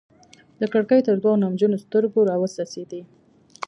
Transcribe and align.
د 0.59 0.61
کړکۍ 0.73 0.99
تر 1.07 1.15
دوو 1.23 1.33
نمجنو 1.43 1.81
ستوګو 1.83 2.21
راوڅڅيدې 2.29 3.01